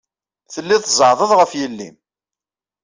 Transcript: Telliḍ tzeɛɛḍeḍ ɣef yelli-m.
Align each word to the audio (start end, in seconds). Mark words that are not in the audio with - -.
Telliḍ 0.53 0.81
tzeɛɛḍeḍ 0.83 1.31
ɣef 1.35 1.51
yelli-m. 1.59 1.95